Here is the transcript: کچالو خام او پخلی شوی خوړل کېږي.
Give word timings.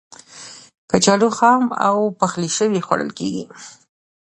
کچالو 0.89 1.29
خام 1.37 1.63
او 1.87 1.97
پخلی 2.19 2.49
شوی 2.57 2.81
خوړل 2.85 3.11
کېږي. 3.19 3.43